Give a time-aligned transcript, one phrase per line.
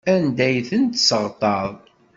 [0.13, 1.71] Anda ay ten-tesseɣtaḍ?